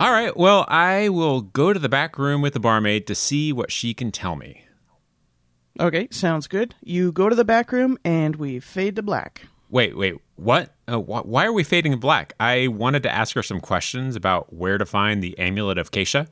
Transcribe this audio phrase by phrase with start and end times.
[0.00, 0.36] All right.
[0.36, 3.94] Well, I will go to the back room with the barmaid to see what she
[3.94, 4.64] can tell me.
[5.80, 6.74] Okay, sounds good.
[6.82, 9.42] You go to the back room and we fade to black.
[9.70, 10.14] Wait, wait.
[10.36, 10.74] What?
[10.86, 12.32] Uh, wh- why are we fading to black?
[12.40, 16.28] I wanted to ask her some questions about where to find the amulet of Keisha.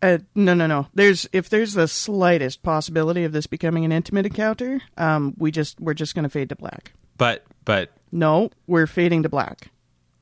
[0.00, 0.88] Uh, no, no, no.
[0.94, 5.80] There's if there's the slightest possibility of this becoming an intimate encounter, um, we just
[5.80, 6.92] we're just gonna fade to black.
[7.18, 9.68] But, but No, we're fading to black.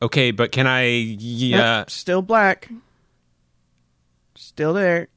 [0.03, 0.31] Okay.
[0.31, 0.87] But can I?
[0.87, 1.85] Yeah.
[1.89, 2.69] still black.
[4.35, 5.09] Still there.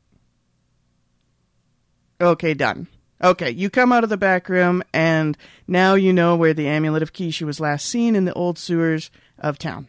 [2.20, 2.88] Okay, done.
[3.24, 7.02] Okay, you come out of the back room, and now you know where the amulet
[7.02, 9.88] of Keisha was last seen in the old sewers of town.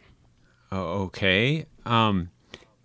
[0.71, 1.65] Oh, okay.
[1.85, 2.31] Um,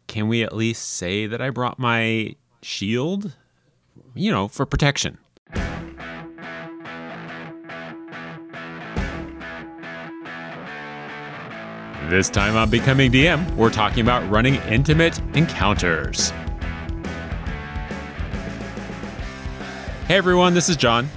[0.08, 3.36] can we at least say that I brought my shield?
[4.14, 5.18] You know, for protection.
[12.10, 16.30] This time on Becoming DM, we're talking about running intimate encounters.
[20.08, 21.08] Hey everyone, this is John.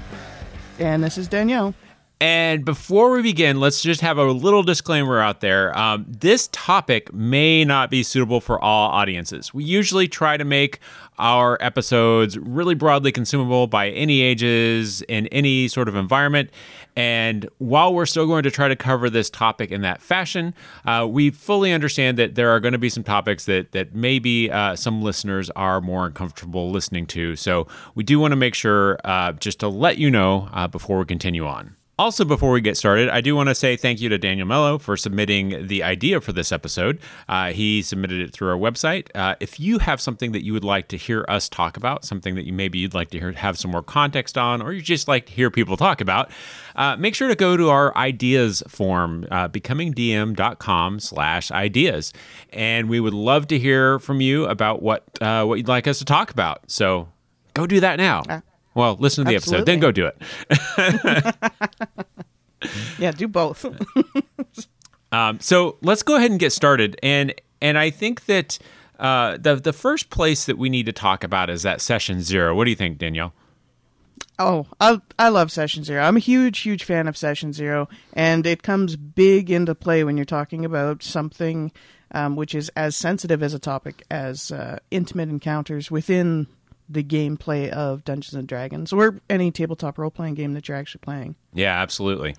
[0.78, 1.74] And this is Danielle.
[2.22, 5.76] And before we begin, let's just have a little disclaimer out there.
[5.76, 9.52] Um, this topic may not be suitable for all audiences.
[9.52, 10.80] We usually try to make
[11.24, 16.50] our episodes really broadly consumable by any ages in any sort of environment.
[16.98, 20.54] And while we're still going to try to cover this topic in that fashion,
[20.86, 24.52] uh, we fully understand that there are going to be some topics that that maybe
[24.52, 27.38] uh, some listeners are more uncomfortable listening to.
[27.38, 31.00] So we do want to make sure uh, just to let you know uh, before
[31.00, 31.78] we continue on.
[32.04, 34.78] Also, before we get started, I do want to say thank you to Daniel Mello
[34.78, 37.00] for submitting the idea for this episode.
[37.30, 39.08] Uh, he submitted it through our website.
[39.16, 42.36] Uh, if you have something that you would like to hear us talk about, something
[42.36, 45.08] that you maybe you'd like to hear have some more context on, or you just
[45.08, 46.30] like to hear people talk about,
[46.76, 52.12] uh, make sure to go to our ideas form, uh, becomingdm.com slash ideas.
[52.50, 56.00] And we would love to hear from you about what uh, what you'd like us
[56.00, 56.70] to talk about.
[56.70, 57.08] So
[57.54, 58.24] go do that now.
[58.76, 61.36] Well, listen to the episode, then go do it.
[62.98, 63.66] Yeah, do both.
[65.12, 67.00] Um, so let's go ahead and get started.
[67.04, 68.58] And and I think that
[68.98, 72.56] uh, the the first place that we need to talk about is that session zero.
[72.56, 73.32] What do you think, Danielle?
[74.40, 76.02] oh, I I love Session Zero.
[76.02, 80.18] I'm a huge, huge fan of Session Zero, and it comes big into play when
[80.18, 81.72] you're talking about something
[82.14, 86.48] um, which is as sensitive as a topic as uh, intimate encounters within
[86.90, 91.00] the gameplay of Dungeons and Dragons or any tabletop role playing game that you're actually
[91.00, 91.36] playing.
[91.54, 92.36] Yeah, absolutely.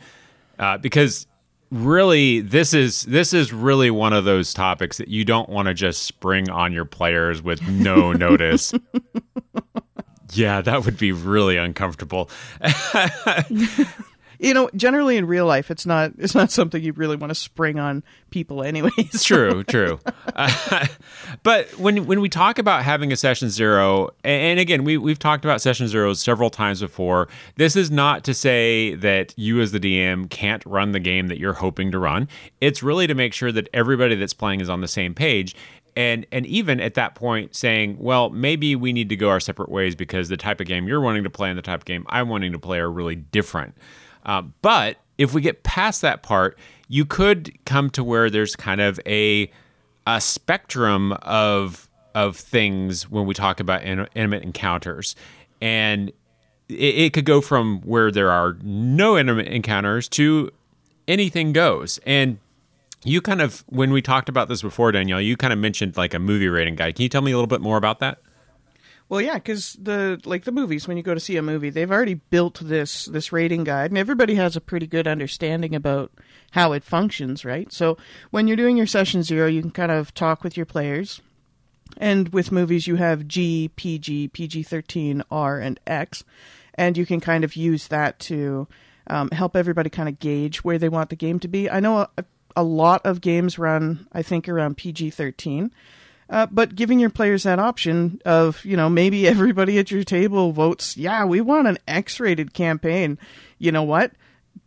[0.59, 1.27] Uh, because
[1.71, 5.75] really, this is this is really one of those topics that you don't want to
[5.75, 8.72] just spring on your players with no notice.
[10.33, 12.31] Yeah, that would be really uncomfortable.
[14.44, 17.34] You know, generally in real life, it's not it's not something you really want to
[17.34, 19.22] spring on people, anyways.
[19.25, 19.99] true, true.
[20.34, 20.87] Uh,
[21.43, 25.44] but when when we talk about having a session zero, and again, we we've talked
[25.44, 27.28] about session zeros several times before.
[27.56, 31.38] This is not to say that you as the DM can't run the game that
[31.38, 32.28] you're hoping to run.
[32.60, 35.56] It's really to make sure that everybody that's playing is on the same page.
[35.97, 39.71] And and even at that point saying, well, maybe we need to go our separate
[39.71, 42.04] ways because the type of game you're wanting to play and the type of game
[42.09, 43.75] I'm wanting to play are really different.
[44.24, 46.58] Uh, but if we get past that part,
[46.88, 49.50] you could come to where there's kind of a
[50.06, 55.16] a spectrum of of things when we talk about in, intimate encounters,
[55.60, 56.10] and
[56.68, 60.50] it, it could go from where there are no intimate encounters to
[61.08, 61.98] anything goes.
[62.06, 62.38] And
[63.02, 66.14] you kind of when we talked about this before, Danielle, you kind of mentioned like
[66.14, 66.96] a movie rating guide.
[66.96, 68.18] Can you tell me a little bit more about that?
[69.14, 71.92] Well, yeah, because the like the movies when you go to see a movie, they've
[71.92, 76.10] already built this this rating guide, and everybody has a pretty good understanding about
[76.50, 77.72] how it functions, right?
[77.72, 77.97] So
[78.32, 81.20] when you're doing your session zero, you can kind of talk with your players,
[81.97, 86.24] and with movies you have G, PG, PG thirteen, R, and X,
[86.74, 88.66] and you can kind of use that to
[89.06, 91.70] um, help everybody kind of gauge where they want the game to be.
[91.70, 92.24] I know a,
[92.56, 95.70] a lot of games run, I think, around PG thirteen.
[96.30, 100.53] Uh, but giving your players that option of, you know, maybe everybody at your table
[100.53, 103.18] votes, yeah, we want an X rated campaign.
[103.59, 104.12] You know what?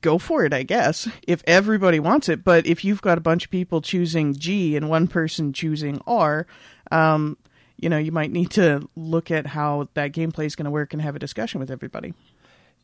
[0.02, 2.44] Go for it, I guess, if everybody wants it.
[2.44, 6.46] But if you've got a bunch of people choosing G and one person choosing R,
[6.92, 7.38] um,
[7.78, 10.94] you know, you might need to look at how that gameplay is going to work
[10.94, 12.14] and have a discussion with everybody.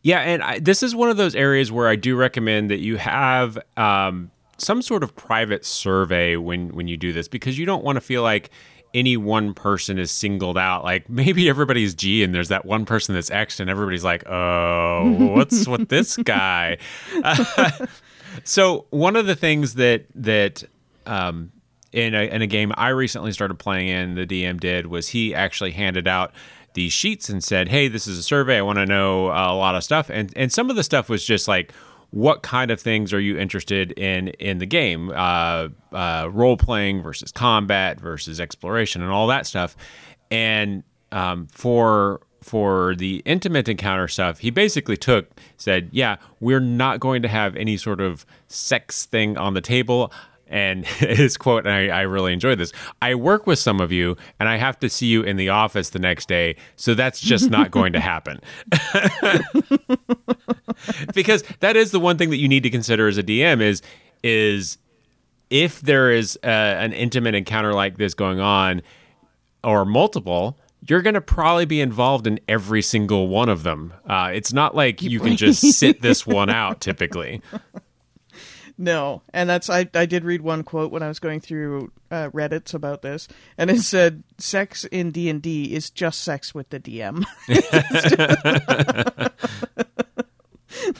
[0.01, 2.97] Yeah, and I, this is one of those areas where I do recommend that you
[2.97, 4.31] have um,
[4.63, 8.01] some sort of private survey when when you do this because you don't want to
[8.01, 8.49] feel like
[8.93, 10.83] any one person is singled out.
[10.83, 15.33] Like maybe everybody's G and there's that one person that's X and everybody's like, oh,
[15.35, 16.77] what's with this guy?
[18.43, 20.63] so one of the things that that
[21.05, 21.51] um,
[21.91, 25.33] in a, in a game I recently started playing in, the DM did was he
[25.33, 26.31] actually handed out
[26.73, 28.57] these sheets and said, "Hey, this is a survey.
[28.57, 31.07] I want to know uh, a lot of stuff." And and some of the stuff
[31.07, 31.71] was just like,
[32.13, 35.09] "What kind of things are you interested in in the game?
[35.09, 39.75] Uh, uh, role playing versus combat versus exploration and all that stuff."
[40.29, 46.99] And um, for for the intimate encounter stuff, he basically took said, "Yeah, we're not
[46.99, 50.11] going to have any sort of sex thing on the table."
[50.47, 54.15] And his quote, and I, I really enjoyed this I work with some of you,
[54.39, 56.55] and I have to see you in the office the next day.
[56.75, 58.39] So that's just not going to happen.
[61.13, 63.81] because that is the one thing that you need to consider as a DM is,
[64.23, 64.77] is
[65.49, 68.81] if there is uh, an intimate encounter like this going on,
[69.63, 70.57] or multiple,
[70.87, 73.93] you're going to probably be involved in every single one of them.
[74.07, 77.41] Uh, it's not like you can just sit this one out typically.
[78.77, 79.87] No, and that's I.
[79.93, 83.27] I did read one quote when I was going through uh, Reddit's about this,
[83.57, 87.23] and it said, "Sex in D and D is just sex with the DM."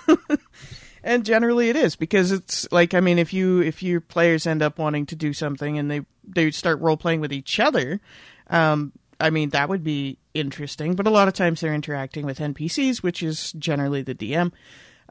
[1.04, 4.62] and generally, it is because it's like I mean, if you if your players end
[4.62, 8.00] up wanting to do something and they they start role playing with each other,
[8.52, 10.96] um, I mean that would be interesting.
[10.96, 14.52] But a lot of times they're interacting with NPCs, which is generally the DM.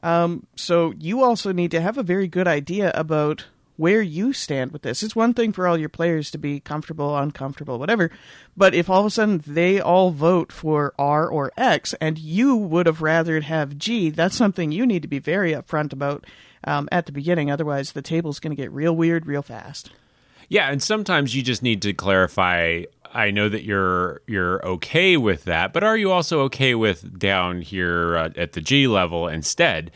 [0.03, 3.45] Um, so you also need to have a very good idea about
[3.75, 5.01] where you stand with this.
[5.01, 8.11] It's one thing for all your players to be comfortable, uncomfortable, whatever,
[8.55, 12.55] but if all of a sudden they all vote for R or X and you
[12.55, 16.25] would have rather have G, that's something you need to be very upfront about
[16.65, 17.49] um, at the beginning.
[17.49, 19.89] Otherwise, the table's going to get real weird real fast.
[20.49, 25.43] Yeah, and sometimes you just need to clarify I know that you're you're okay with
[25.45, 29.91] that, but are you also okay with down here uh, at the G level instead?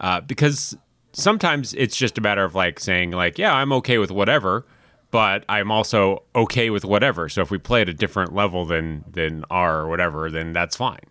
[0.00, 0.76] Uh, because
[1.12, 4.66] sometimes it's just a matter of like saying like, yeah, I'm okay with whatever,
[5.10, 7.28] but I'm also okay with whatever.
[7.28, 10.74] So if we play at a different level than than R or whatever, then that's
[10.74, 11.04] fine.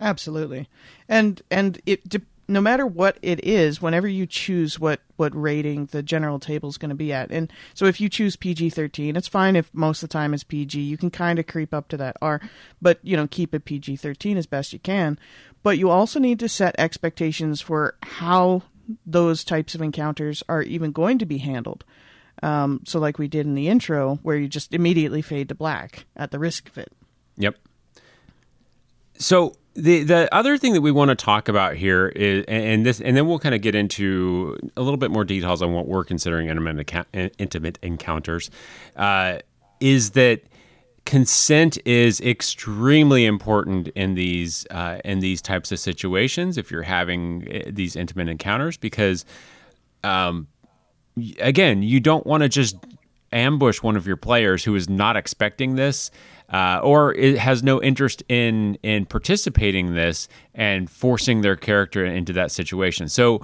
[0.00, 0.68] Absolutely,
[1.08, 5.86] and and it de- no matter what it is, whenever you choose what what rating
[5.86, 9.16] the general table is going to be at, and so if you choose PG thirteen,
[9.16, 10.80] it's fine if most of the time it's PG.
[10.80, 12.40] You can kind of creep up to that R,
[12.82, 15.18] but you know keep it PG thirteen as best you can.
[15.62, 18.62] But you also need to set expectations for how
[19.06, 21.84] those types of encounters are even going to be handled.
[22.42, 26.04] Um, so, like we did in the intro, where you just immediately fade to black
[26.16, 26.92] at the risk of it.
[27.38, 27.56] Yep.
[29.16, 33.00] So the the other thing that we want to talk about here is and this
[33.00, 36.04] and then we'll kind of get into a little bit more details on what we're
[36.04, 37.06] considering intimate
[37.38, 38.50] intimate encounters
[38.96, 39.38] uh,
[39.80, 40.42] is that
[41.04, 47.46] consent is extremely important in these uh, in these types of situations if you're having
[47.52, 49.24] uh, these intimate encounters because
[50.04, 50.46] um,
[51.40, 52.76] again you don't want to just
[53.32, 56.12] ambush one of your players who is not expecting this
[56.50, 62.04] uh, or it has no interest in in participating in this and forcing their character
[62.04, 63.08] into that situation.
[63.08, 63.40] So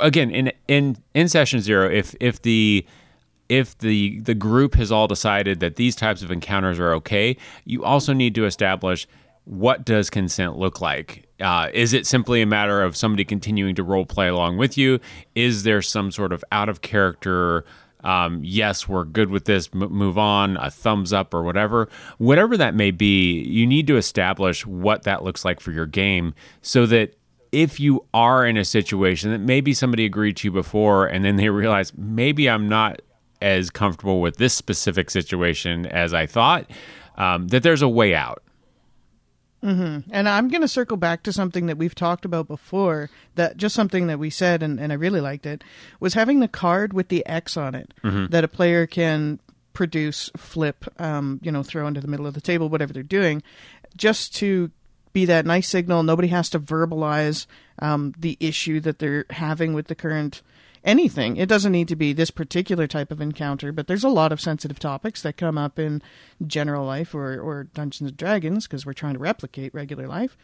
[0.00, 2.86] again, in in in session zero, if if the
[3.48, 7.84] if the the group has all decided that these types of encounters are okay, you
[7.84, 9.06] also need to establish
[9.44, 11.26] what does consent look like?
[11.40, 15.00] Uh, is it simply a matter of somebody continuing to role play along with you?
[15.34, 17.64] Is there some sort of out of character
[18.04, 21.88] um, yes, we're good with this, m- move on, a thumbs up or whatever.
[22.18, 26.34] Whatever that may be, you need to establish what that looks like for your game
[26.62, 27.14] so that
[27.50, 31.48] if you are in a situation that maybe somebody agreed to before and then they
[31.48, 33.00] realize maybe I'm not
[33.40, 36.70] as comfortable with this specific situation as I thought,
[37.16, 38.42] um, that there's a way out.
[39.62, 40.10] Mm-hmm.
[40.12, 43.10] And I'm going to circle back to something that we've talked about before.
[43.34, 45.64] That just something that we said, and, and I really liked it,
[45.98, 48.26] was having the card with the X on it mm-hmm.
[48.26, 49.40] that a player can
[49.72, 53.42] produce, flip, um, you know, throw into the middle of the table, whatever they're doing,
[53.96, 54.70] just to
[55.12, 56.02] be that nice signal.
[56.02, 57.46] Nobody has to verbalize
[57.80, 60.42] um, the issue that they're having with the current
[60.84, 61.36] anything.
[61.36, 64.40] It doesn't need to be this particular type of encounter, but there's a lot of
[64.40, 66.02] sensitive topics that come up in
[66.46, 70.36] general life or, or Dungeons and Dragons because we're trying to replicate regular life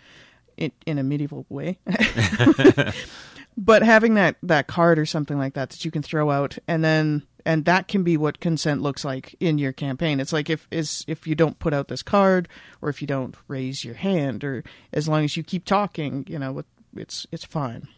[0.57, 1.79] in, in a medieval way.
[3.57, 6.85] but having that, that card or something like that that you can throw out and
[6.85, 10.21] then and that can be what consent looks like in your campaign.
[10.21, 12.49] It's like if is if you don't put out this card
[12.81, 16.38] or if you don't raise your hand or as long as you keep talking, you
[16.38, 16.64] know,
[16.97, 17.88] it's it's fine.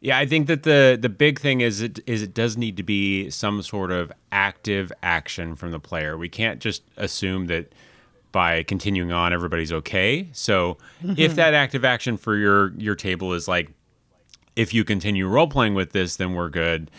[0.00, 2.82] Yeah, I think that the the big thing is it is it does need to
[2.84, 6.16] be some sort of active action from the player.
[6.16, 7.72] We can't just assume that
[8.30, 10.28] by continuing on everybody's okay.
[10.32, 11.14] So mm-hmm.
[11.16, 13.70] if that active action for your your table is like
[14.54, 16.90] if you continue role playing with this then we're good.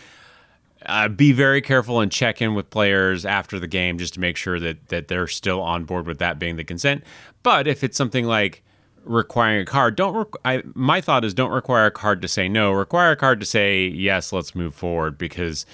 [0.86, 4.36] uh, be very careful and check in with players after the game just to make
[4.36, 7.04] sure that that they're still on board with that being the consent.
[7.42, 8.62] But if it's something like
[9.04, 10.14] requiring a card, don't.
[10.14, 12.72] Requ- I, my thought is don't require a card to say no.
[12.72, 14.32] Require a card to say yes.
[14.32, 15.66] Let's move forward because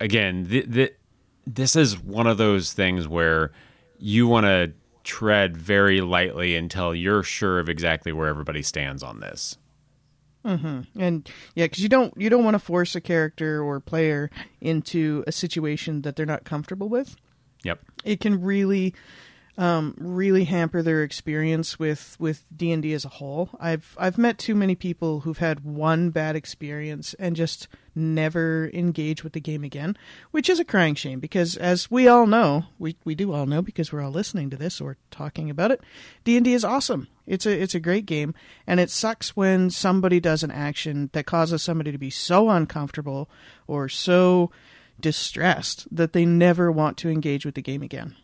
[0.00, 0.94] again, th- th-
[1.46, 3.52] this is one of those things where
[3.98, 4.72] you want to
[5.04, 9.58] tread very lightly until you're sure of exactly where everybody stands on this.
[10.44, 11.00] Mm-hmm.
[11.00, 14.30] And yeah, because you don't you don't want to force a character or player
[14.60, 17.16] into a situation that they're not comfortable with.
[17.62, 17.80] Yep.
[18.04, 18.94] It can really
[19.56, 23.50] um, really hamper their experience with with D and D as a whole.
[23.60, 29.22] I've I've met too many people who've had one bad experience and just never engage
[29.22, 29.96] with the game again,
[30.32, 33.62] which is a crying shame because as we all know, we we do all know
[33.62, 35.80] because we're all listening to this or talking about it.
[36.24, 37.06] D and D is awesome.
[37.26, 38.34] It's a it's a great game,
[38.66, 43.28] and it sucks when somebody does an action that causes somebody to be so uncomfortable
[43.68, 44.50] or so
[45.00, 48.16] distressed that they never want to engage with the game again.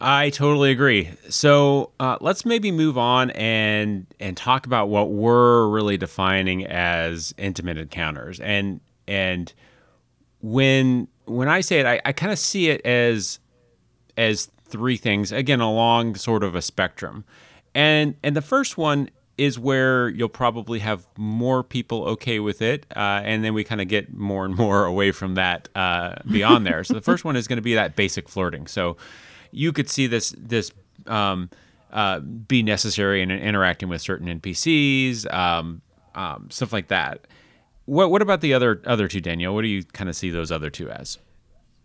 [0.00, 1.10] I totally agree.
[1.28, 7.34] So uh, let's maybe move on and and talk about what we're really defining as
[7.36, 8.38] intimate encounters.
[8.38, 9.52] And and
[10.40, 13.40] when when I say it, I, I kind of see it as
[14.16, 17.24] as three things again along sort of a spectrum.
[17.74, 22.86] And and the first one is where you'll probably have more people okay with it,
[22.96, 26.66] uh, and then we kind of get more and more away from that uh, beyond
[26.66, 26.84] there.
[26.84, 28.68] So the first one is going to be that basic flirting.
[28.68, 28.96] So
[29.50, 30.70] you could see this this
[31.06, 31.50] um,
[31.92, 35.82] uh, be necessary in interacting with certain NPCs, um,
[36.14, 37.26] um, stuff like that.
[37.86, 39.54] What what about the other other two, Danielle?
[39.54, 41.18] What do you kind of see those other two as?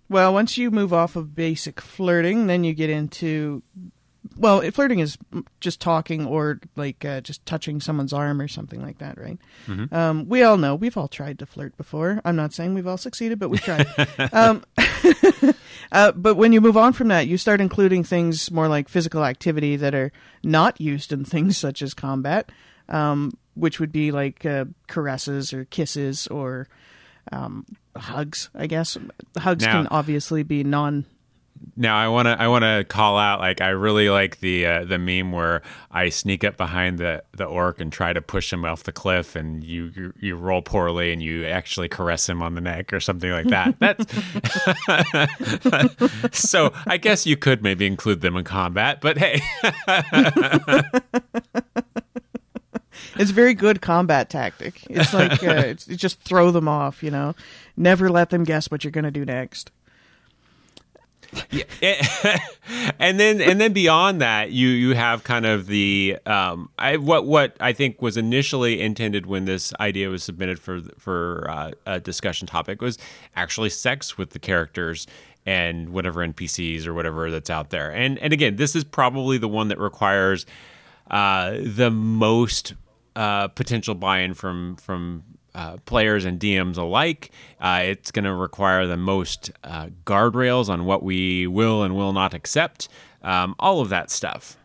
[0.09, 3.63] Well, once you move off of basic flirting, then you get into
[4.37, 5.17] well, flirting is
[5.59, 9.37] just talking or like uh, just touching someone's arm or something like that, right?
[9.67, 9.93] Mm-hmm.
[9.93, 12.21] Um, we all know we've all tried to flirt before.
[12.23, 13.87] I'm not saying we've all succeeded, but we've tried.
[14.33, 14.63] um,
[15.91, 19.25] uh, but when you move on from that, you start including things more like physical
[19.25, 20.11] activity that are
[20.43, 22.51] not used in things such as combat,
[22.89, 26.67] um, which would be like uh, caresses or kisses or
[27.31, 27.65] um,
[27.95, 28.49] hugs.
[28.55, 28.97] I guess
[29.37, 31.05] hugs now, can obviously be non
[31.75, 34.85] now I want to I want to call out like I really like the uh,
[34.85, 38.65] the meme where I sneak up behind the the orc and try to push him
[38.65, 42.55] off the cliff and you you, you roll poorly and you actually caress him on
[42.55, 43.75] the neck or something like that.
[46.29, 49.41] That's so I guess you could maybe include them in combat, but hey.
[53.17, 54.85] it's a very good combat tactic.
[54.89, 57.35] It's like uh, it's, it's just throw them off, you know.
[57.75, 59.71] Never let them guess what you're going to do next
[61.51, 61.63] yeah.
[62.99, 67.25] and then and then beyond that, you you have kind of the um, I, what
[67.25, 71.99] what I think was initially intended when this idea was submitted for for uh, a
[71.99, 72.97] discussion topic was
[73.35, 75.07] actually sex with the characters
[75.45, 77.91] and whatever NPCs or whatever that's out there.
[77.91, 80.45] And and again, this is probably the one that requires
[81.11, 82.73] uh, the most
[83.15, 85.23] uh, potential buy-in from from
[85.55, 87.31] uh, players and DMs alike.
[87.59, 92.13] Uh, it's going to require the most uh, guardrails on what we will and will
[92.13, 92.89] not accept.
[93.21, 94.57] Um, all of that stuff.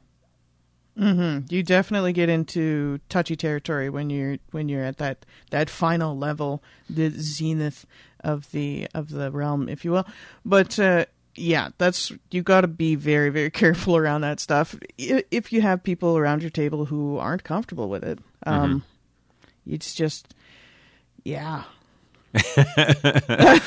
[0.99, 1.47] Mm-hmm.
[1.55, 6.63] You definitely get into touchy territory when you're when you're at that that final level,
[6.91, 7.87] the zenith
[8.21, 10.07] of the of the realm, if you will.
[10.45, 14.75] But uh, yeah, that's you got to be very very careful around that stuff.
[14.99, 19.73] If you have people around your table who aren't comfortable with it, um, mm-hmm.
[19.73, 20.35] it's just
[21.29, 21.65] yeah.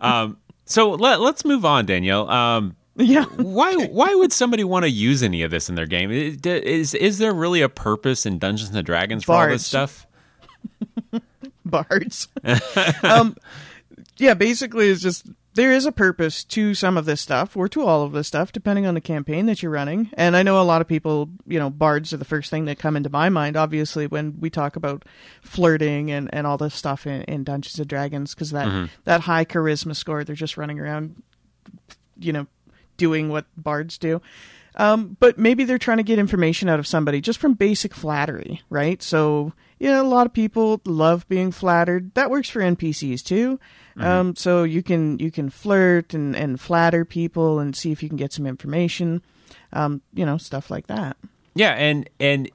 [0.00, 2.30] um, so let, us move on, Danielle.
[2.30, 3.24] Um, yeah.
[3.24, 6.12] why why would somebody want to use any of this in their game?
[6.12, 9.74] Is is there really a purpose in Dungeons and Dragons for Bards.
[9.74, 11.12] all this stuff?
[11.64, 12.28] Bards.
[13.02, 13.36] um,
[14.16, 17.82] yeah, basically, it's just there is a purpose to some of this stuff or to
[17.82, 20.10] all of this stuff depending on the campaign that you're running.
[20.14, 22.78] And i know a lot of people you know bards are the first thing that
[22.78, 25.04] come into my mind obviously when we talk about
[25.42, 28.86] flirting and, and all this stuff in, in dungeons and dragons because that mm-hmm.
[29.04, 31.22] that high charisma score they're just running around
[32.18, 32.46] you know
[32.96, 34.22] doing what bards do.
[34.76, 38.62] Um, but maybe they're trying to get information out of somebody just from basic flattery
[38.70, 39.02] right?
[39.02, 43.58] So you know a lot of people love being flattered that works for npcs too
[43.96, 44.06] Mm-hmm.
[44.06, 48.08] Um, so you can you can flirt and, and flatter people and see if you
[48.08, 49.22] can get some information,
[49.72, 51.16] um, you know, stuff like that.
[51.54, 52.50] Yeah, and and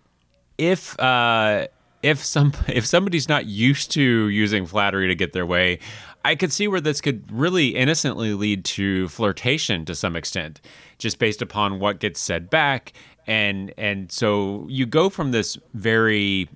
[0.57, 1.67] if uh,
[2.03, 5.79] if some if somebody's not used to using flattery to get their way,
[6.25, 10.59] I could see where this could really innocently lead to flirtation to some extent,
[10.97, 12.91] just based upon what gets said back,
[13.27, 16.49] and and so you go from this very,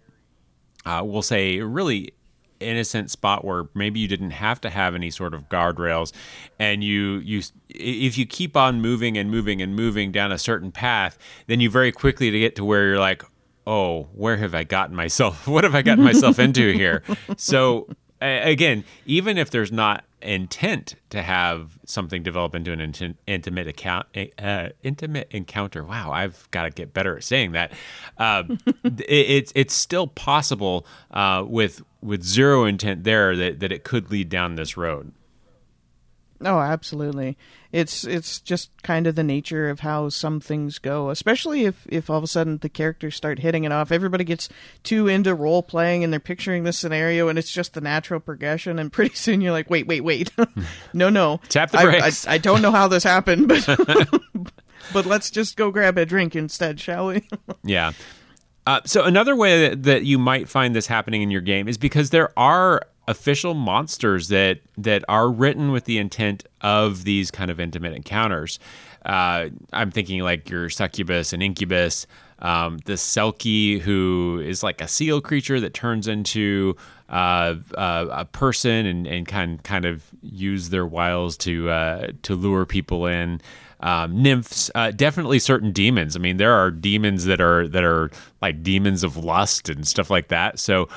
[0.86, 2.14] uh, we'll say, really
[2.60, 6.14] innocent spot where maybe you didn't have to have any sort of guardrails
[6.60, 10.72] and you you if you keep on moving and moving and moving down a certain
[10.72, 13.24] path then you very quickly to get to where you're like
[13.68, 15.46] oh where have i gotten myself?
[15.54, 17.04] What have i gotten myself into here?
[17.38, 17.90] So
[18.24, 24.08] again even if there's not intent to have something develop into an int- intimate account,
[24.40, 25.84] uh, intimate encounter.
[25.84, 27.72] Wow, I've got to get better at saying that.
[28.16, 28.44] Uh,
[28.84, 34.12] it, it's it's still possible uh, with with zero intent there that that it could
[34.12, 35.12] lead down this road.
[36.46, 37.38] Oh, absolutely.
[37.72, 42.10] It's it's just kind of the nature of how some things go, especially if if
[42.10, 43.92] all of a sudden the characters start hitting it off.
[43.92, 44.50] Everybody gets
[44.84, 48.78] too into role playing and they're picturing this scenario and it's just the natural progression
[48.78, 50.32] and pretty soon you're like, "Wait, wait, wait.
[50.94, 51.40] no, no.
[51.50, 52.28] Tap the brakes.
[52.28, 53.66] I, I, I don't know how this happened, but
[54.94, 57.28] but let's just go grab a drink instead, shall we?"
[57.64, 57.94] yeah.
[58.66, 61.78] Uh, so another way that, that you might find this happening in your game is
[61.78, 67.52] because there are official monsters that that are written with the intent of these kind
[67.52, 68.60] of intimate encounters.
[69.06, 72.08] Uh, I'm thinking like your succubus and incubus,
[72.40, 76.76] um, the selkie who is like a seal creature that turns into
[77.10, 82.36] uh, uh, a person and, and kind kind of use their wiles to uh, to
[82.36, 83.42] lure people in.
[83.82, 86.16] Um, nymphs, uh, definitely certain demons.
[86.16, 90.10] I mean, there are demons that are that are like demons of lust and stuff
[90.10, 90.58] like that.
[90.58, 90.88] So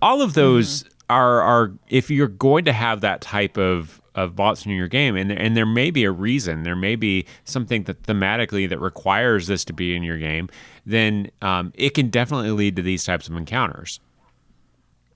[0.00, 4.36] all of those mm are are if you're going to have that type of of
[4.36, 7.84] bots in your game and and there may be a reason there may be something
[7.84, 10.48] that thematically that requires this to be in your game
[10.84, 14.00] then um, it can definitely lead to these types of encounters.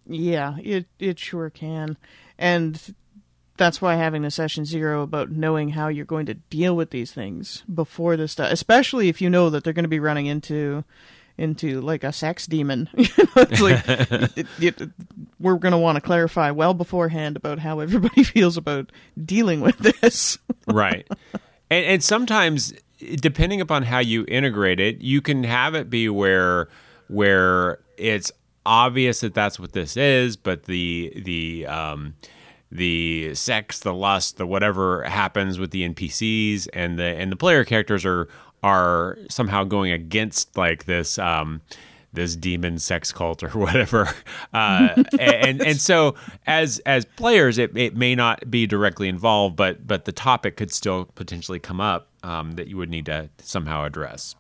[0.07, 1.97] Yeah it it sure can.
[2.39, 2.95] And
[3.57, 7.13] that's why having the session zero about knowing how you're going to deal with these
[7.13, 10.85] things before this stuff especially if you know that they're going to be running into
[11.39, 12.89] into like a sex demon.
[12.95, 13.85] it's like
[14.37, 14.91] it, it,
[15.39, 18.91] we're going to want to clarify well beforehand about how everybody feels about
[19.23, 20.39] dealing with this.
[20.67, 21.07] right.
[21.71, 22.73] And, and sometimes,
[23.17, 26.69] depending upon how you integrate it, you can have it be where
[27.09, 28.33] where it's
[28.65, 32.15] obvious that that's what this is, but the the um,
[32.71, 37.65] the sex, the lust, the whatever happens with the NPCs and the and the player
[37.65, 38.29] characters are
[38.67, 41.61] are somehow going against like this um,
[42.13, 44.09] this demon sex cult or whatever.
[44.53, 46.17] Uh, and and so
[46.49, 50.73] as as players, it, it may not be directly involved, but but the topic could
[50.73, 54.35] still potentially come up um, that you would need to somehow address.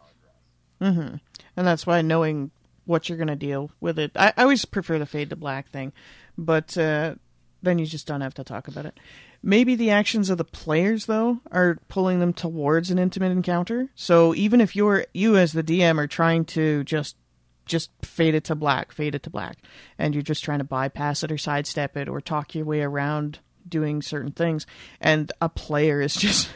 [0.80, 1.16] Mm-hmm.
[1.56, 2.50] And that's why knowing
[2.84, 5.70] what you're going to deal with it, I, I, always prefer the fade to black
[5.70, 5.92] thing,
[6.36, 7.14] but uh,
[7.62, 8.98] then you just don't have to talk about it.
[9.42, 13.90] Maybe the actions of the players though are pulling them towards an intimate encounter.
[13.94, 17.16] So even if you're you as the DM are trying to just
[17.64, 19.58] just fade it to black, fade it to black,
[19.98, 23.40] and you're just trying to bypass it or sidestep it or talk your way around
[23.68, 24.66] doing certain things,
[25.00, 26.48] and a player is just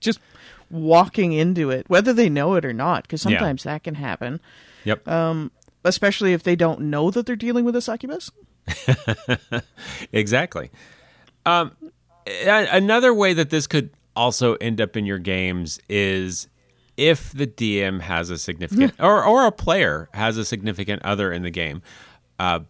[0.00, 0.20] just
[0.70, 3.72] walking into it, whether they know it or not, because sometimes yeah.
[3.72, 4.40] that can happen.
[4.84, 5.06] Yep.
[5.08, 5.50] Um,
[5.84, 8.30] especially if they don't know that they're dealing with a succubus.
[10.12, 10.70] exactly.
[11.46, 11.72] Um,
[12.46, 16.48] another way that this could also end up in your games is
[16.96, 21.42] if the DM has a significant or or a player has a significant other in
[21.42, 21.82] the game.
[22.38, 22.60] Uh,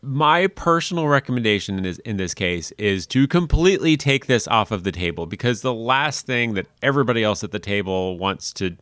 [0.00, 4.84] my personal recommendation in this, in this case is to completely take this off of
[4.84, 8.76] the table because the last thing that everybody else at the table wants to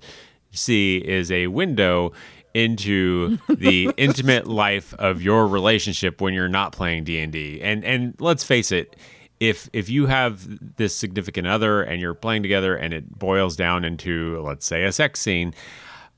[0.51, 2.13] see is a window
[2.57, 7.61] into the intimate life of your relationship when you're not playing D&D.
[7.61, 8.97] And and let's face it,
[9.41, 13.85] if if you have this significant other and you're playing together and it boils down
[13.85, 15.53] into let's say a sex scene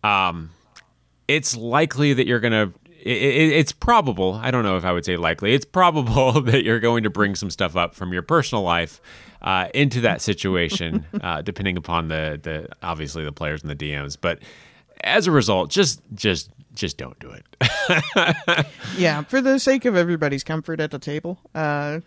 [0.05, 0.51] um
[1.27, 2.73] it's likely that you're going to
[3.03, 6.63] it, it, it's probable i don't know if i would say likely it's probable that
[6.63, 9.01] you're going to bring some stuff up from your personal life
[9.41, 14.17] uh, into that situation uh, depending upon the the obviously the players and the dms
[14.21, 14.39] but
[15.05, 20.45] as a result just just just don't do it yeah for the sake of everybody's
[20.45, 22.01] comfort at the table uh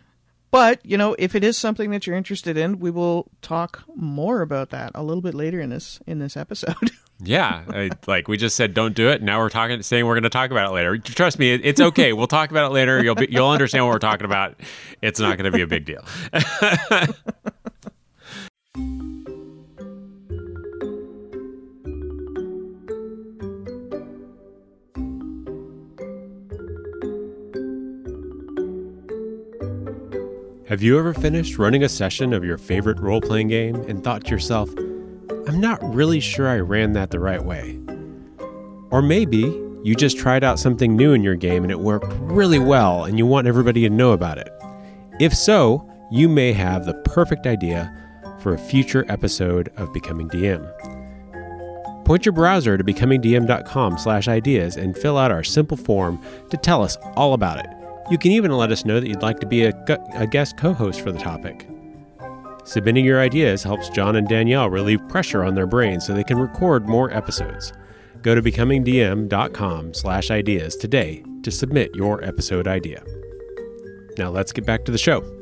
[0.51, 4.41] but, you know, if it is something that you're interested in, we will talk more
[4.41, 6.91] about that a little bit later in this in this episode.
[7.23, 9.21] yeah, I, like we just said don't do it.
[9.21, 10.97] Now we're talking saying we're going to talk about it later.
[10.97, 12.11] Trust me, it, it's okay.
[12.11, 13.01] we'll talk about it later.
[13.01, 14.59] You'll be, you'll understand what we're talking about.
[15.01, 16.03] It's not going to be a big deal.
[30.71, 34.23] Have you ever finished running a session of your favorite role playing game and thought
[34.23, 34.69] to yourself,
[35.45, 37.77] I'm not really sure I ran that the right way?
[38.89, 39.41] Or maybe
[39.83, 43.17] You just tried out something new in your game and it worked really well and
[43.17, 44.49] you want everybody to know about it.
[45.19, 47.91] If so, you may have the perfect idea
[48.39, 50.63] for a future episode of Becoming DM.
[52.05, 57.33] Point your browser to becomingdm.com/ideas and fill out our simple form to tell us all
[57.33, 57.80] about it.
[58.11, 59.73] You can even let us know that you'd like to be a,
[60.15, 61.65] a guest co-host for the topic.
[62.65, 66.37] Submitting your ideas helps John and Danielle relieve pressure on their brains so they can
[66.37, 67.71] record more episodes.
[68.21, 73.01] Go to becomingdm.com slash ideas today to submit your episode idea.
[74.17, 75.40] Now let's get back to the show.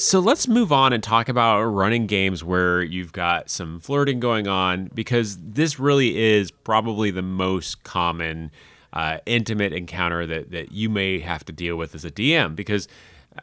[0.00, 4.48] So let's move on and talk about running games where you've got some flirting going
[4.48, 8.50] on because this really is probably the most common
[8.94, 12.88] uh, intimate encounter that, that you may have to deal with as a DM because,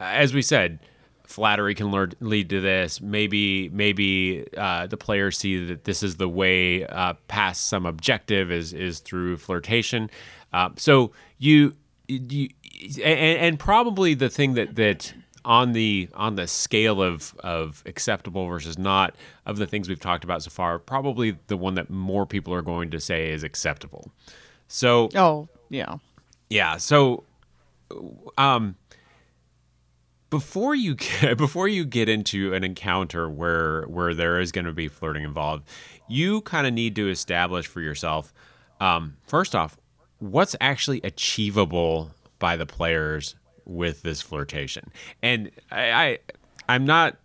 [0.00, 0.80] uh, as we said,
[1.22, 3.00] flattery can lead, lead to this.
[3.00, 8.50] Maybe maybe uh, the players see that this is the way uh, past some objective
[8.50, 10.10] is is through flirtation.
[10.52, 11.76] Uh, so you
[12.08, 12.48] you
[12.96, 15.14] and, and probably the thing that that
[15.48, 20.22] on the on the scale of of acceptable versus not of the things we've talked
[20.22, 24.12] about so far, probably the one that more people are going to say is acceptable.
[24.68, 25.96] So Oh, yeah.
[26.50, 27.24] yeah, so
[28.36, 28.76] um
[30.28, 34.72] before you get before you get into an encounter where where there is going to
[34.74, 35.66] be flirting involved,
[36.08, 38.34] you kind of need to establish for yourself
[38.80, 39.78] um first off
[40.18, 43.34] what's actually achievable by the players
[43.68, 44.90] with this flirtation.
[45.22, 46.18] And I, I
[46.68, 47.16] I'm not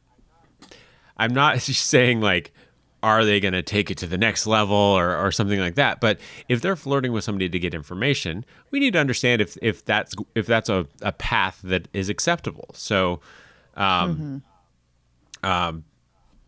[1.18, 2.54] I'm not saying like
[3.02, 6.00] are they going to take it to the next level or, or something like that
[6.00, 9.84] but if they're flirting with somebody to get information we need to understand if, if
[9.84, 12.70] that's if that's a, a path that is acceptable.
[12.74, 13.20] So
[13.76, 14.44] um,
[15.44, 15.84] um,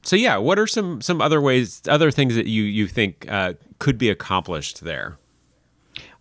[0.03, 3.53] so yeah what are some some other ways other things that you you think uh,
[3.79, 5.17] could be accomplished there?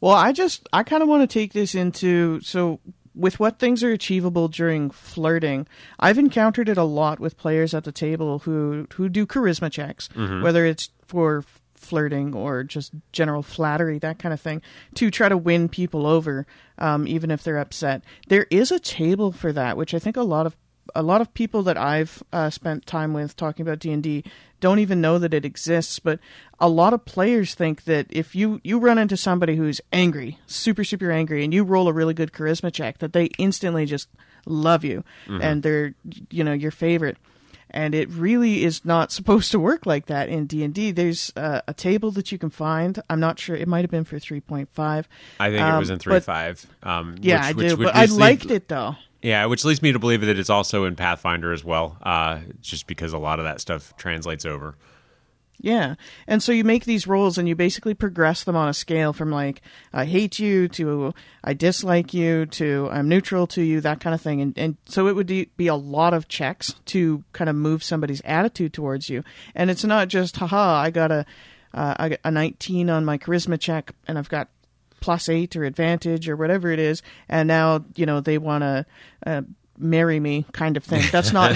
[0.01, 2.81] Well, I just I kind of want to take this into so
[3.15, 5.67] with what things are achievable during flirting.
[6.01, 10.09] I've encountered it a lot with players at the table who who do charisma checks,
[10.43, 11.45] whether it's for
[11.77, 14.63] flirting or just general flattery, that kind of thing,
[14.95, 16.47] to try to win people over,
[16.79, 18.03] um, even if they're upset.
[18.29, 20.57] There is a table for that, which I think a lot of
[20.95, 24.25] a lot of people that I've uh, spent time with talking about D and D
[24.67, 25.99] don't even know that it exists.
[25.99, 26.19] But
[26.59, 30.85] a lot of players think that if you you run into somebody who's angry, super
[30.85, 34.09] super angry, and you roll a really good charisma check, that they instantly just
[34.47, 35.95] love you and they're
[36.31, 37.17] you know your favorite.
[37.71, 40.93] And it really is not supposed to work like that in D and D.
[40.93, 43.03] There's uh, a table that you can find.
[43.11, 43.57] I'm not sure.
[43.57, 44.69] It might have been for 3.5.
[44.79, 47.77] i think it Um, was in but- 3.5 um, Yeah, which- which I do.
[47.79, 48.95] would But I leave- liked it though.
[49.25, 52.87] Yeah, which leads me to believe that it's also in Pathfinder as well, uh, just
[52.87, 54.77] because a lot of that stuff translates over.
[55.59, 55.95] Yeah.
[56.27, 59.31] And so you make these rolls and you basically progress them on a scale from
[59.31, 59.63] like,
[59.95, 64.21] I hate you to I dislike you to I'm neutral to you, that kind of
[64.21, 64.43] thing.
[64.43, 67.83] And, and so it would be be a lot of checks to kind of move
[67.83, 69.25] somebody's attitude towards you.
[69.55, 71.25] And it's not just, haha, I got a,
[71.73, 74.49] uh, I got a 19 on my charisma check and I've got
[75.05, 77.03] plus eight or advantage or whatever it is.
[77.29, 78.87] And now, you know, they want to
[79.27, 79.43] uh,
[79.77, 81.03] marry me kind of thing.
[81.13, 81.55] That's not.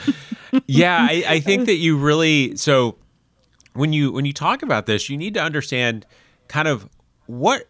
[0.66, 2.96] yeah, I, I think that you really so
[3.74, 6.06] when you when you talk about this, you need to understand
[6.48, 6.88] kind of
[7.26, 7.68] what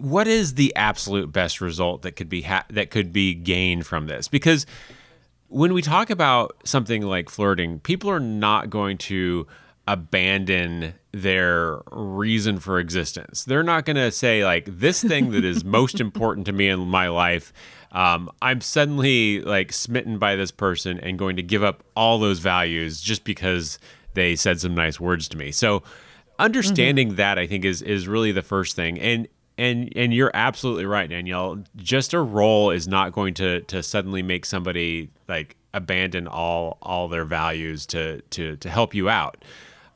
[0.00, 4.08] what is the absolute best result that could be ha- that could be gained from
[4.08, 4.66] this because
[5.46, 9.46] when we talk about something like flirting, people are not going to
[9.90, 13.42] abandon their reason for existence.
[13.42, 16.78] They're not going to say like this thing that is most important to me in
[16.78, 17.52] my life.
[17.90, 22.38] Um, I'm suddenly like smitten by this person and going to give up all those
[22.38, 23.80] values just because
[24.14, 25.50] they said some nice words to me.
[25.50, 25.82] So
[26.38, 28.96] understanding that I think is is really the first thing.
[29.00, 29.26] And
[29.58, 31.64] and and you're absolutely right, Danielle.
[31.74, 37.08] Just a roll is not going to to suddenly make somebody like abandon all all
[37.08, 39.44] their values to to to help you out.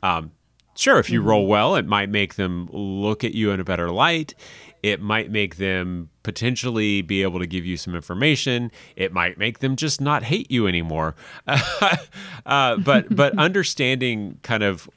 [0.05, 0.33] Um,
[0.77, 3.91] sure, if you roll well, it might make them look at you in a better
[3.91, 4.35] light.
[4.83, 8.71] It might make them potentially be able to give you some information.
[8.97, 11.15] It might make them just not hate you anymore.
[11.47, 14.91] uh, but but understanding kind of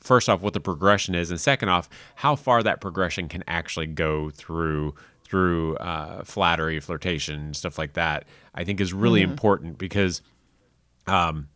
[0.00, 3.86] first off what the progression is, and second off how far that progression can actually
[3.86, 10.22] go through through uh, flattery, flirtation, stuff like that, I think is really important because
[11.06, 11.48] um,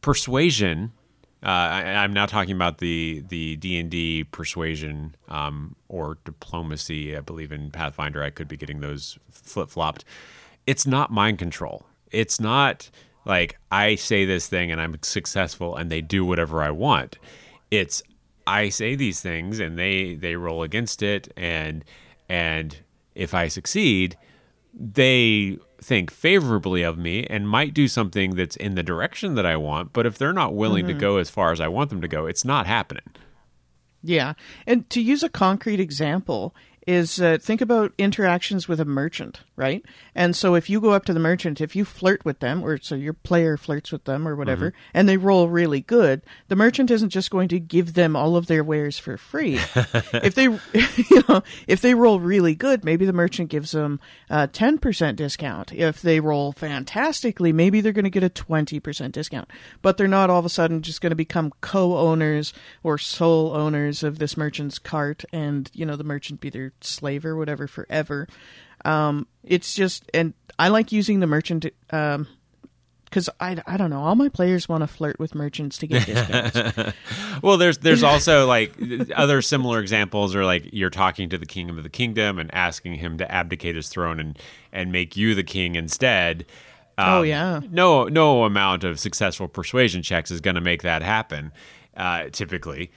[0.00, 0.92] persuasion.
[1.42, 7.16] Uh, I, I'm now talking about the the D and D persuasion um, or diplomacy.
[7.16, 10.04] I believe in Pathfinder, I could be getting those flip flopped.
[10.66, 11.86] It's not mind control.
[12.10, 12.90] It's not
[13.24, 17.18] like I say this thing and I'm successful and they do whatever I want.
[17.70, 18.02] it's
[18.46, 21.84] I say these things and they they roll against it and
[22.28, 22.76] and
[23.14, 24.16] if I succeed,
[24.74, 29.56] they think favorably of me and might do something that's in the direction that I
[29.56, 30.98] want, but if they're not willing Mm-hmm.
[30.98, 33.04] to go as far as I want them to go, it's not happening.
[34.02, 34.32] Yeah.
[34.66, 36.54] And to use a concrete example
[36.86, 39.84] is uh, think about interactions with a merchant, right?
[40.14, 42.78] And so if you go up to the merchant, if you flirt with them, or
[42.78, 46.90] so your player flirts with them or whatever, and they roll really good, the merchant
[46.90, 49.60] isn't just going to give them all of their wares for free.
[50.14, 50.44] if they,
[51.10, 55.72] you know, if they roll really good, maybe the merchant gives them a 10% discount.
[55.72, 59.50] If they roll fantastically, maybe they're going to get a 20% discount.
[59.82, 64.02] But they're not all of a sudden just going to become co-owners or sole owners
[64.02, 68.28] of this merchant's cart and, you know, the merchant be their slave or whatever forever.
[68.84, 72.26] Um, it's just, and I like using the merchant, um,
[73.04, 76.06] because I, I don't know, all my players want to flirt with merchants to get
[76.06, 76.96] discounts.
[77.42, 78.72] Well, there's there's also like
[79.16, 82.96] other similar examples are like you're talking to the king of the kingdom and asking
[82.96, 84.38] him to abdicate his throne and
[84.72, 86.44] and make you the king instead.
[86.98, 87.60] Um, Oh, yeah.
[87.70, 91.50] No no amount of successful persuasion checks is going to make that happen.
[91.96, 92.90] Uh, typically,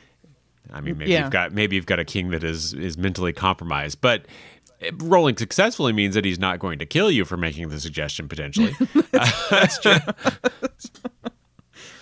[0.72, 1.24] I mean maybe Yeah.
[1.24, 4.26] you've got maybe you've got a king that is is mentally compromised, but.
[4.98, 8.76] Rolling successfully means that he's not going to kill you for making the suggestion potentially.
[9.14, 9.96] That's true.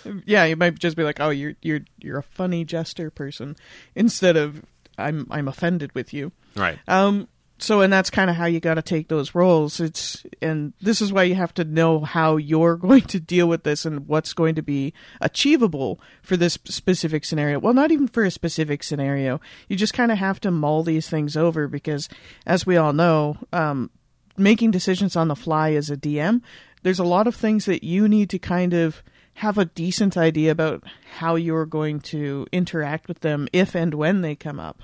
[0.26, 3.56] yeah, you might just be like, "Oh, you're you're you're a funny jester person,"
[3.94, 4.64] instead of
[4.98, 6.80] "I'm I'm offended with you." right.
[6.88, 7.28] Um.
[7.62, 9.80] So, and that's kind of how you got to take those rolls.
[9.80, 13.64] It's and this is why you have to know how you're going to deal with
[13.64, 17.60] this and what's going to be achievable for this specific scenario.
[17.60, 19.40] Well, not even for a specific scenario.
[19.70, 22.10] You just kind of have to mull these things over because,
[22.48, 23.92] as we all know, um,
[24.38, 26.42] making decisions on the fly as a DM,
[26.82, 29.04] there's a lot of things that you need to kind of
[29.36, 30.84] have a decent idea about
[31.18, 34.82] how you're going to interact with them if and when they come up.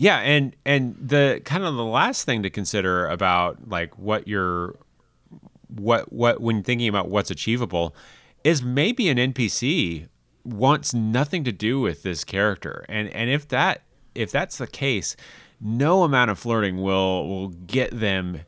[0.00, 4.76] Yeah, and and the kind of the last thing to consider about like what you're
[5.68, 7.94] what what when thinking about what's achievable
[8.44, 10.06] is maybe an NPC
[10.44, 12.86] wants nothing to do with this character.
[12.88, 13.82] And and if that
[14.14, 15.16] if that's the case,
[15.60, 18.42] no amount of flirting will will get them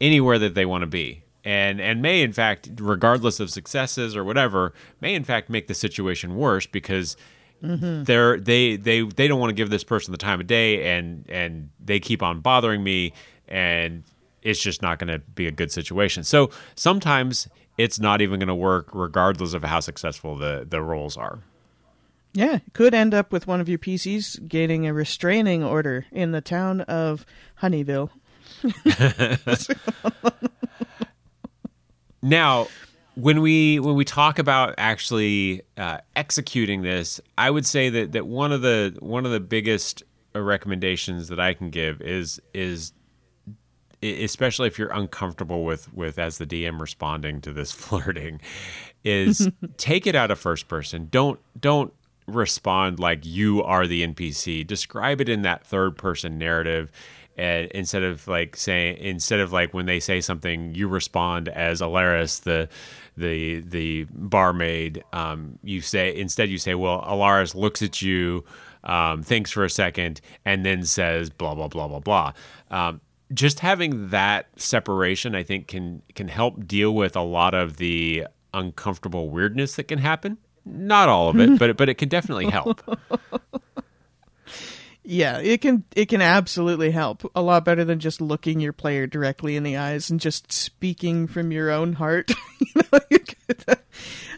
[0.00, 1.24] anywhere that they want to be.
[1.44, 5.74] And and may in fact regardless of successes or whatever, may in fact make the
[5.74, 7.16] situation worse because
[7.62, 8.04] Mm-hmm.
[8.04, 11.24] they're they they they don't want to give this person the time of day and
[11.28, 13.12] and they keep on bothering me
[13.46, 14.02] and
[14.42, 16.24] it's just not going to be a good situation.
[16.24, 17.48] So sometimes
[17.78, 21.40] it's not even going to work regardless of how successful the the rolls are.
[22.34, 26.40] Yeah, could end up with one of your PCs getting a restraining order in the
[26.40, 27.24] town of
[27.60, 28.10] Honeyville.
[32.22, 32.68] Now,
[33.14, 38.26] when we when we talk about actually uh, executing this, I would say that that
[38.26, 40.02] one of the one of the biggest
[40.34, 42.92] uh, recommendations that I can give is is
[44.02, 48.40] especially if you're uncomfortable with with as the DM responding to this flirting
[49.04, 51.08] is take it out of first person.
[51.10, 51.92] Don't don't
[52.26, 54.66] respond like you are the NPC.
[54.66, 56.90] Describe it in that third person narrative
[57.36, 61.80] and instead of like saying instead of like when they say something you respond as
[61.80, 62.68] Alaris the
[63.16, 68.44] the the barmaid um, you say instead you say well Alaris looks at you
[68.84, 72.32] um, thinks for a second and then says blah blah blah blah blah.
[72.70, 73.00] Um,
[73.32, 78.26] just having that separation I think can can help deal with a lot of the
[78.52, 80.38] uncomfortable weirdness that can happen.
[80.64, 82.82] Not all of it but but it can definitely help
[85.04, 89.08] Yeah, it can it can absolutely help a lot better than just looking your player
[89.08, 92.30] directly in the eyes and just speaking from your own heart.
[92.70, 93.74] you know,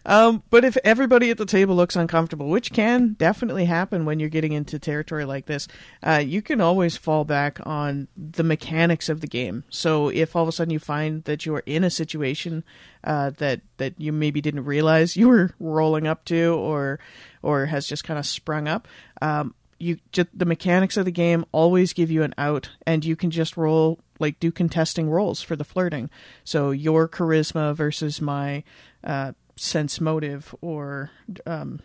[0.07, 4.31] um, but if everybody at the table looks uncomfortable, which can definitely happen when you're
[4.31, 5.69] getting into territory like this,
[6.03, 9.65] uh, you can always fall back on the mechanics of the game.
[9.69, 12.65] So if all of a sudden you find that you are in a situation
[13.03, 17.01] uh, that that you maybe didn't realize you were rolling up to, or
[17.43, 18.89] or has just kind of sprung up.
[19.21, 23.17] Um, you just the mechanics of the game always give you an out and you
[23.17, 26.11] can just roll like do contesting rolls for the flirting.
[26.45, 28.65] So your charisma versus my
[29.03, 31.11] uh, sense motive or
[31.47, 31.81] um,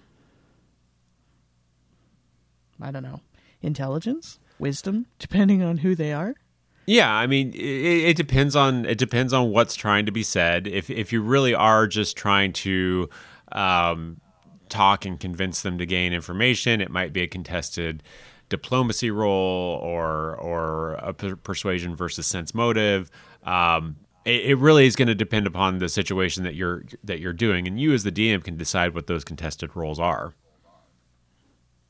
[2.81, 3.21] i don't know
[3.61, 4.39] intelligence?
[4.57, 5.05] Wisdom?
[5.19, 6.35] Depending on who they are?
[6.85, 7.57] Yeah, I mean, it,
[8.09, 10.65] it depends on it depends on what's trying to be said.
[10.65, 13.09] If if you really are just trying to
[13.51, 14.19] um,
[14.69, 18.03] talk and convince them to gain information, it might be a contested
[18.49, 23.09] diplomacy roll or or a per- persuasion versus sense motive.
[23.43, 27.33] Um, it, it really is going to depend upon the situation that you're that you're
[27.33, 30.33] doing, and you as the DM can decide what those contested rolls are.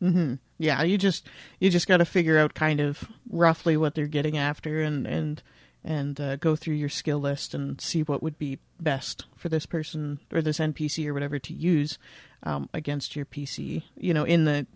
[0.02, 0.36] Mm-hmm.
[0.58, 1.28] Yeah, you just
[1.60, 5.42] you just got to figure out kind of roughly what they're getting after, and and
[5.84, 9.66] and uh, go through your skill list and see what would be best for this
[9.66, 11.98] person or this NPC or whatever to use
[12.44, 13.84] um, against your PC.
[13.96, 14.68] You know, in the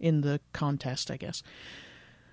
[0.00, 1.42] in the contest, I guess.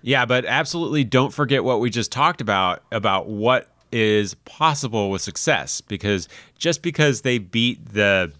[0.02, 5.22] Yeah, but absolutely don't forget what we just talked about about what is possible with
[5.22, 6.28] success because
[6.58, 8.32] just because they beat the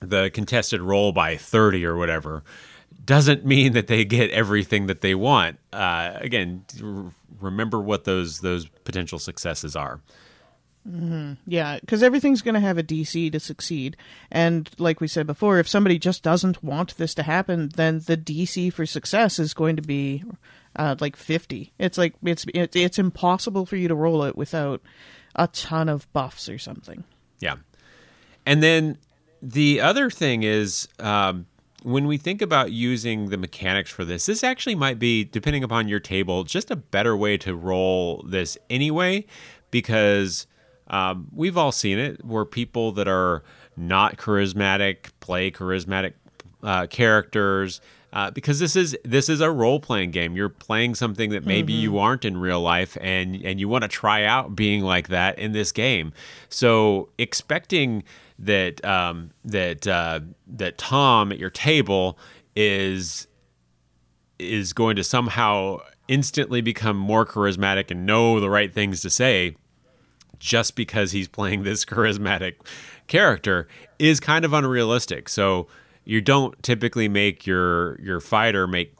[0.00, 2.44] the contested roll by 30 or whatever
[3.08, 5.58] doesn't mean that they get everything that they want.
[5.72, 10.00] Uh, again, r- remember what those those potential successes are.
[11.46, 13.96] Yeah, because everything's going to have a DC to succeed.
[14.30, 18.16] And like we said before, if somebody just doesn't want this to happen, then the
[18.16, 20.24] DC for success is going to be
[20.76, 21.72] uh, like 50.
[21.78, 24.82] It's like it's it's it's impossible for you to roll it without
[25.34, 27.04] a ton of buffs or something.
[27.40, 27.56] Yeah.
[28.44, 28.98] And then
[29.42, 31.46] the other thing is um,
[31.82, 35.88] when we think about using the mechanics for this, this actually might be, depending upon
[35.88, 39.24] your table, just a better way to roll this anyway,
[39.70, 40.46] because
[40.88, 43.42] um, we've all seen it where people that are
[43.76, 46.14] not charismatic play charismatic
[46.62, 47.80] uh, characters.
[48.10, 50.34] Uh, because this is this is a role playing game.
[50.34, 53.88] You're playing something that maybe you aren't in real life, and and you want to
[53.88, 56.14] try out being like that in this game.
[56.48, 58.02] So expecting
[58.38, 62.18] that um, that uh, that Tom at your table
[62.54, 63.26] is
[64.38, 69.56] is going to somehow instantly become more charismatic and know the right things to say
[70.38, 72.54] just because he's playing this charismatic
[73.08, 73.66] character
[73.98, 75.28] is kind of unrealistic.
[75.28, 75.66] So
[76.04, 78.94] you don't typically make your your fighter make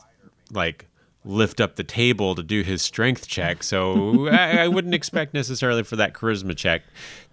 [0.50, 0.86] like
[1.24, 3.62] lift up the table to do his strength check.
[3.62, 6.82] So I, I wouldn't expect necessarily for that charisma check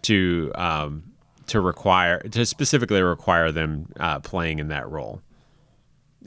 [0.04, 1.04] to um,
[1.48, 5.22] to require to specifically require them uh, playing in that role.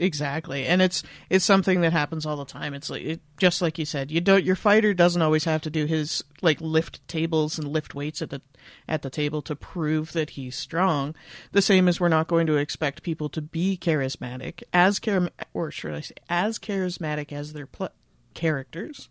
[0.00, 2.72] Exactly, and it's it's something that happens all the time.
[2.72, 5.70] It's like it, just like you said, you don't your fighter doesn't always have to
[5.70, 8.40] do his like lift tables and lift weights at the
[8.86, 11.16] at the table to prove that he's strong.
[11.50, 15.72] The same as we're not going to expect people to be charismatic as char- or
[15.72, 17.90] should I say as charismatic as their pl-
[18.34, 19.08] characters,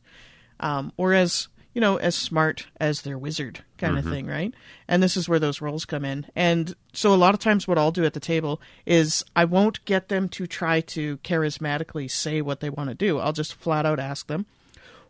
[0.61, 4.13] um, or as you know as smart as their wizard kind of mm-hmm.
[4.13, 4.51] thing, right?
[4.87, 6.25] And this is where those rolls come in.
[6.35, 9.85] And so a lot of times what I'll do at the table is I won't
[9.85, 13.19] get them to try to charismatically say what they want to do.
[13.19, 14.47] I'll just flat out ask them,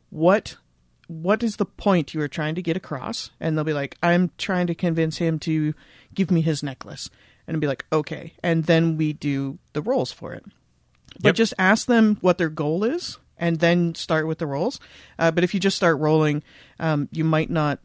[0.09, 0.57] "What
[1.07, 4.31] what is the point you are trying to get across?" And they'll be like, "I'm
[4.37, 5.73] trying to convince him to
[6.13, 7.09] give me his necklace."
[7.47, 10.43] And I'll be like, "Okay." And then we do the rolls for it.
[11.21, 11.35] But Yep.
[11.35, 14.79] just ask them what their goal is and then start with the rolls.
[15.19, 16.43] Uh, but if you just start rolling,
[16.79, 17.79] um, you might not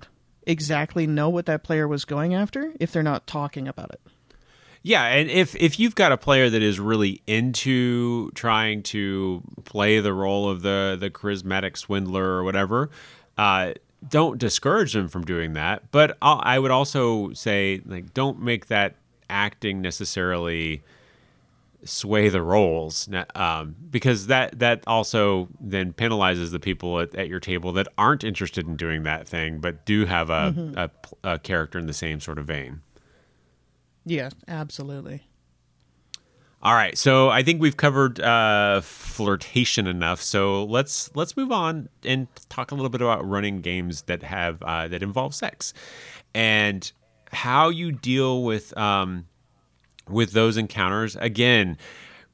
[0.47, 4.01] exactly know what that player was going after if they're not talking about it.
[4.83, 10.01] Yeah, and if if you've got a player that is really into trying to play
[10.01, 12.91] the role of the the charismatic swindler or whatever,
[13.39, 13.75] uh,
[14.09, 15.93] don't discourage them from doing that.
[15.93, 18.97] But I'll, I would also say like don't make that
[19.31, 20.83] acting necessarily
[21.85, 27.41] sway the rolls um, because that that also then penalizes the people at, at your
[27.41, 30.91] table that aren't interested in doing that thing but do have a,
[31.25, 32.81] a, a character in the same sort of vein.
[34.05, 35.25] Yeah, absolutely.
[36.65, 40.23] All right, so I think we've covered uh, flirtation enough.
[40.23, 44.63] So let's let's move on and talk a little bit about running games that have
[44.63, 45.75] uh, that involve sex,
[46.35, 46.91] and
[47.33, 49.27] how you deal with um,
[50.09, 51.17] with those encounters.
[51.17, 51.77] Again,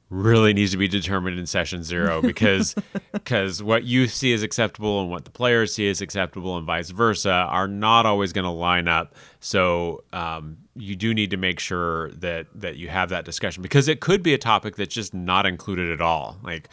[0.09, 2.75] really needs to be determined in session zero because
[3.13, 6.89] because what you see as acceptable and what the players see as acceptable and vice
[6.89, 9.15] versa are not always going to line up.
[9.39, 13.87] So um, you do need to make sure that that you have that discussion because
[13.87, 16.37] it could be a topic that's just not included at all.
[16.43, 16.69] Like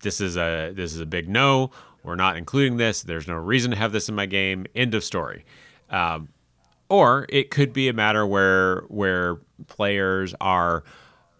[0.00, 1.70] this is a this is a big no.
[2.02, 3.02] We're not including this.
[3.02, 4.66] There's no reason to have this in my game.
[4.74, 5.44] End of story.
[5.88, 6.30] Um,
[6.88, 10.84] or it could be a matter where where players are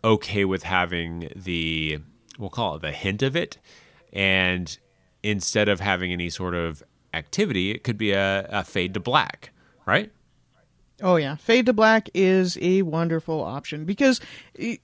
[0.05, 1.99] okay with having the
[2.39, 3.59] we'll call it the hint of it
[4.13, 4.79] and
[5.23, 6.83] instead of having any sort of
[7.15, 9.51] activity it could be a, a fade to black
[9.87, 10.11] right
[11.03, 14.21] Oh yeah, fade to black is a wonderful option because
[14.59, 14.77] eh,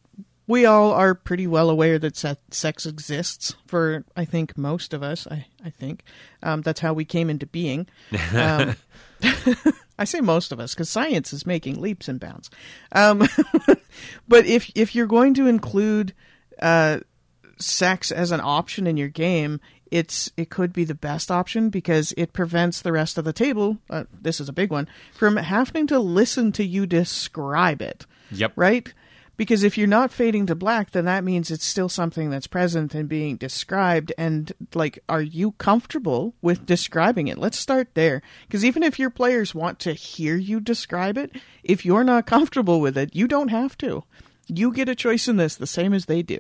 [0.49, 3.55] we all are pretty well aware that se- sex exists.
[3.67, 6.03] For I think most of us, I I think
[6.43, 7.87] um, that's how we came into being.
[8.35, 8.77] Um,
[9.99, 12.51] I say most of us because science is making leaps and bounds.
[12.93, 13.29] Um,
[14.29, 16.15] but if if you're going to include
[16.61, 17.01] uh,
[17.59, 22.13] sex as an option in your game, it's it could be the best option because
[22.17, 23.79] it prevents the rest of the table.
[23.91, 28.07] Uh, this is a big one from having to listen to you describe it.
[28.31, 28.53] Yep.
[28.57, 28.93] Right.
[29.39, 32.93] Because if you're not fading to black, then that means it's still something that's present
[32.93, 34.13] and being described.
[34.19, 37.39] And, like, are you comfortable with describing it?
[37.39, 38.21] Let's start there.
[38.47, 41.31] Because even if your players want to hear you describe it,
[41.63, 44.03] if you're not comfortable with it, you don't have to.
[44.49, 46.39] You get a choice in this the same as they do.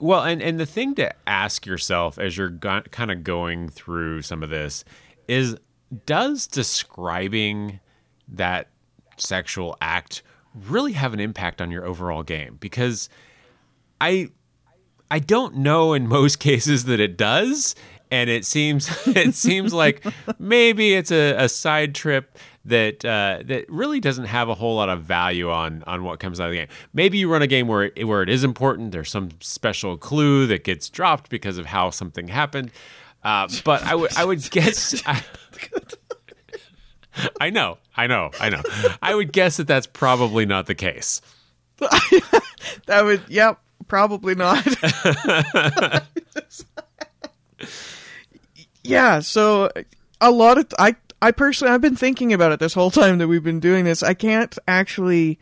[0.00, 4.22] Well, and, and the thing to ask yourself as you're go- kind of going through
[4.22, 4.84] some of this
[5.28, 5.56] is
[6.04, 7.78] does describing
[8.26, 8.68] that
[9.18, 10.22] sexual act
[10.54, 13.08] really have an impact on your overall game because
[14.00, 14.30] I
[15.10, 17.74] I don't know in most cases that it does
[18.10, 20.04] and it seems it seems like
[20.38, 24.88] maybe it's a, a side trip that uh, that really doesn't have a whole lot
[24.88, 26.68] of value on on what comes out of the game.
[26.92, 28.92] Maybe you run a game where it, where it is important.
[28.92, 32.70] There's some special clue that gets dropped because of how something happened.
[33.22, 35.00] Uh, but I would I would guess.
[35.06, 35.22] I,
[37.40, 38.62] I know, I know, I know.
[39.02, 41.20] I would guess that that's probably not the case.
[41.78, 44.66] that would, yep, probably not.
[48.84, 49.70] yeah, so
[50.20, 53.28] a lot of I I personally I've been thinking about it this whole time that
[53.28, 54.02] we've been doing this.
[54.02, 55.38] I can't actually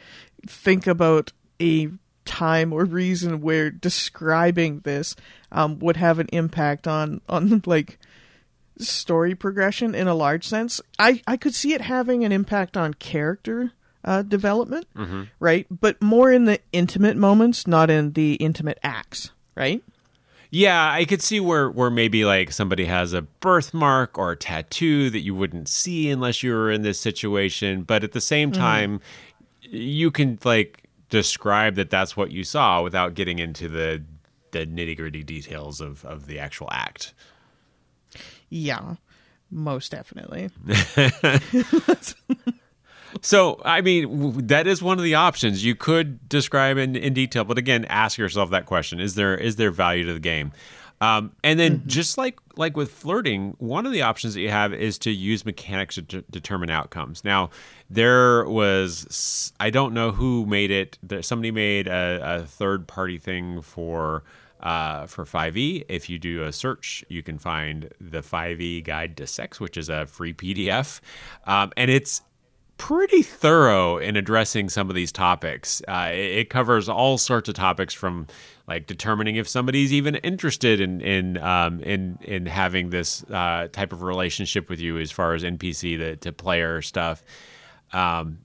[0.47, 1.89] think about a
[2.25, 5.17] time or reason where describing this
[5.51, 7.99] um, would have an impact on on like
[8.79, 10.81] story progression in a large sense.
[10.99, 13.73] I, I could see it having an impact on character
[14.05, 15.23] uh, development, Mm-hmm.
[15.41, 15.67] right?
[15.71, 19.83] But more in the intimate moments, not in the intimate acts, right?
[20.51, 25.11] Yeah, I could see where where maybe like somebody has a birthmark or a tattoo
[25.11, 29.01] that you wouldn't see unless you were in this situation, but at the same time
[29.61, 34.03] you can like describe that that's what you saw without getting into the
[34.53, 37.13] the nitty-gritty details of of the actual act.
[38.51, 38.97] Yeah,
[39.51, 40.51] most definitely.
[43.23, 45.65] So, I mean, that is one of the options.
[45.65, 49.57] You could describe in, in detail, but again, ask yourself that question: Is there is
[49.57, 50.53] there value to the game?
[51.01, 54.75] Um, and then, just like like with flirting, one of the options that you have
[54.75, 57.25] is to use mechanics to de- determine outcomes.
[57.25, 57.51] Now,
[57.89, 60.99] there was I don't know who made it.
[61.03, 64.25] There, somebody made a, a third party thing for
[64.61, 65.85] uh, for 5e.
[65.89, 69.89] If you do a search, you can find the 5e Guide to Sex, which is
[69.89, 71.01] a free PDF,
[71.47, 72.23] um, and it's
[72.79, 75.83] pretty thorough in addressing some of these topics.
[75.87, 78.27] Uh, it, it covers all sorts of topics from
[78.67, 83.93] like determining if somebody's even interested in in um, in in having this uh, type
[83.93, 87.23] of relationship with you, as far as NPC to, to player stuff.
[87.93, 88.39] Um,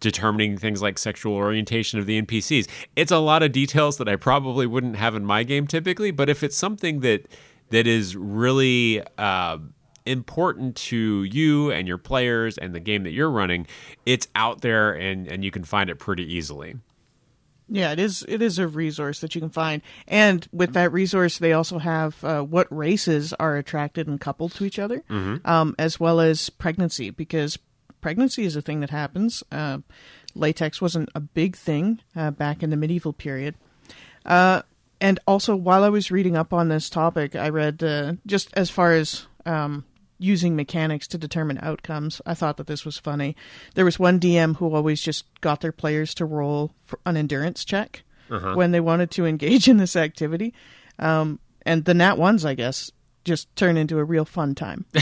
[0.00, 2.68] determining things like sexual orientation of the NPCs.
[2.94, 6.28] It's a lot of details that I probably wouldn't have in my game typically, but
[6.28, 7.26] if it's something that
[7.70, 9.58] that is really uh,
[10.06, 13.66] important to you and your players and the game that you're running,
[14.06, 16.76] it's out there and and you can find it pretty easily.
[17.68, 18.24] Yeah, it is.
[18.28, 22.22] It is a resource that you can find, and with that resource, they also have
[22.22, 25.02] uh, what races are attracted and coupled to each other,
[25.44, 27.58] um, as well as pregnancy, because
[28.06, 29.42] pregnancy is a thing that happens.
[29.50, 29.78] Uh,
[30.36, 33.56] latex wasn't a big thing uh, back in the medieval period,
[34.24, 34.62] uh,
[35.00, 38.70] and also while I was reading up on this topic, I read uh, just as
[38.70, 39.84] far as um,
[40.20, 42.22] using mechanics to determine outcomes.
[42.24, 43.34] I thought that this was funny.
[43.74, 47.64] There was one DM who always just got their players to roll for an endurance
[47.64, 48.04] check
[48.54, 50.54] when they wanted to engage in this activity,
[51.00, 52.92] um, and the nat ones, I guess,
[53.26, 54.86] just turn into a real fun time.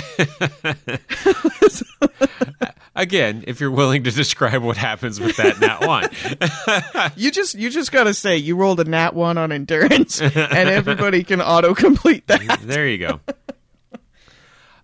[2.96, 7.12] Again, if you're willing to describe what happens with that nat one.
[7.16, 10.34] you just you just gotta say you rolled a nat one on endurance, and
[10.68, 12.60] everybody can auto complete that.
[12.62, 13.20] there you go.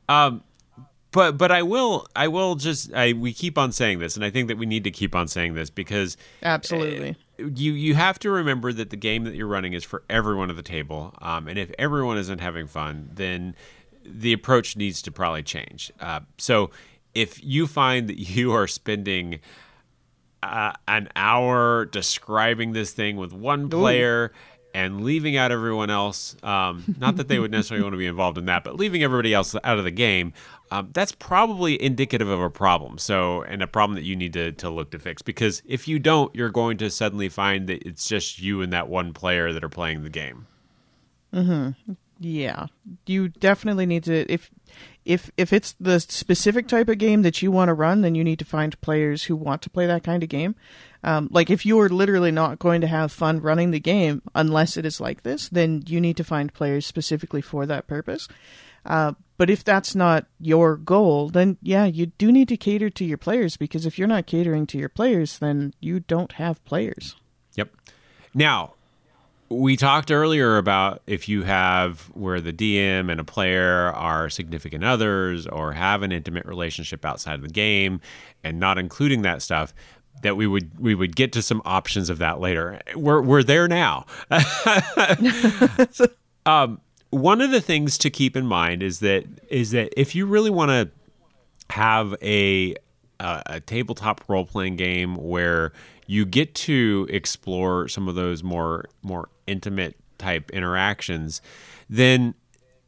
[0.08, 0.42] Um,
[1.12, 4.30] but but I will I will just I we keep on saying this, and I
[4.30, 7.16] think that we need to keep on saying this because Absolutely.
[7.54, 10.56] You you have to remember that the game that you're running is for everyone at
[10.56, 13.54] the table, um, and if everyone isn't having fun, then
[14.04, 15.92] the approach needs to probably change.
[16.00, 16.70] Uh, so
[17.14, 19.40] if you find that you are spending
[20.42, 24.32] uh, an hour describing this thing with one player
[24.74, 26.36] and leaving out everyone else.
[26.42, 29.34] Um, not that they would necessarily want to be involved in that, but leaving everybody
[29.34, 30.32] else out of the game.
[30.70, 32.98] Um, that's probably indicative of a problem.
[32.98, 35.20] So, and a problem that you need to, to look to fix.
[35.20, 38.88] Because if you don't, you're going to suddenly find that it's just you and that
[38.88, 40.46] one player that are playing the game.
[42.20, 42.66] Yeah,
[43.06, 44.50] you definitely need to if
[45.04, 48.24] if if it's the specific type of game that you want to run, then you
[48.24, 50.54] need to find players who want to play that kind of game.
[51.02, 54.76] Um, like if you are literally not going to have fun running the game unless
[54.76, 58.28] it is like this, then you need to find players specifically for that purpose.
[58.84, 63.04] Uh, but if that's not your goal, then yeah, you do need to cater to
[63.04, 67.16] your players because if you're not catering to your players, then you don't have players.
[67.54, 67.70] Yep.
[68.34, 68.74] Now,
[69.50, 74.84] we talked earlier about if you have where the DM and a player are significant
[74.84, 78.00] others or have an intimate relationship outside of the game
[78.44, 79.74] and not including that stuff
[80.22, 82.80] that we would we would get to some options of that later.
[82.94, 84.06] We're we're there now.
[86.46, 86.80] um,
[87.10, 90.50] one of the things to keep in mind is that is that if you really
[90.50, 90.90] want to
[91.74, 92.76] have a
[93.20, 95.72] a, a tabletop role playing game where
[96.06, 101.40] you get to explore some of those more more intimate type interactions,
[101.88, 102.34] then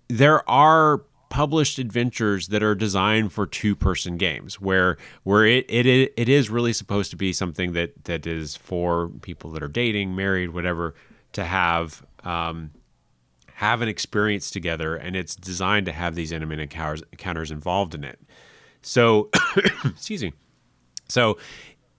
[0.09, 6.12] there are published adventures that are designed for two person games where where it, it
[6.16, 10.14] it is really supposed to be something that that is for people that are dating
[10.14, 10.95] married whatever
[11.33, 12.70] to have um,
[13.55, 18.05] have an experience together and it's designed to have these intimate encounters, encounters involved in
[18.05, 18.20] it
[18.83, 19.30] so
[19.85, 20.33] excuse me
[21.09, 21.39] so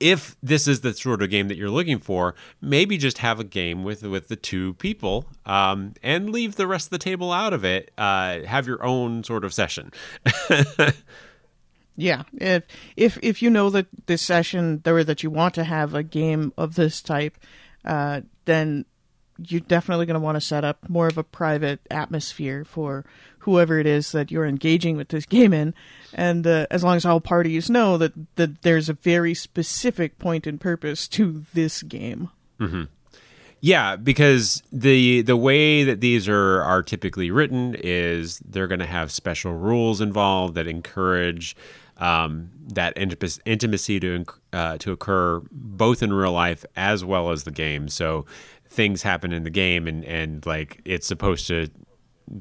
[0.03, 3.43] if this is the sort of game that you're looking for, maybe just have a
[3.45, 7.53] game with with the two people um, and leave the rest of the table out
[7.53, 7.89] of it.
[7.97, 9.93] Uh, have your own sort of session.
[11.95, 12.63] yeah, if
[12.97, 16.51] if if you know that this session or that you want to have a game
[16.57, 17.37] of this type,
[17.85, 18.83] uh, then
[19.37, 23.05] you're definitely going to want to set up more of a private atmosphere for
[23.43, 25.73] whoever it is that you're engaging with this game in.
[26.13, 30.45] And uh, as long as all parties know that, that there's a very specific point
[30.47, 32.29] and purpose to this game.
[32.59, 32.83] Mm-hmm.
[33.65, 38.85] Yeah, because the the way that these are are typically written is they're going to
[38.85, 41.55] have special rules involved that encourage
[41.97, 47.51] um, that intimacy to uh, to occur both in real life as well as the
[47.51, 47.87] game.
[47.87, 48.25] So
[48.67, 51.69] things happen in the game and and like it's supposed to